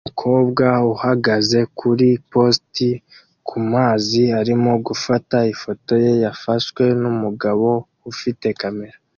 [0.05, 2.77] Umukobwa uhagaze kuri post
[3.47, 7.69] kumazi arimo gufata ifoto ye yafashwe numugabo
[8.11, 8.97] ufite kamera